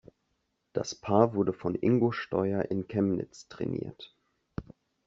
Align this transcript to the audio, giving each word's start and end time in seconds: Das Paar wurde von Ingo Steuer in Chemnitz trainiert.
Das 0.73 0.95
Paar 0.95 1.35
wurde 1.35 1.53
von 1.53 1.75
Ingo 1.75 2.11
Steuer 2.11 2.63
in 2.71 2.87
Chemnitz 2.87 3.47
trainiert. 3.49 4.15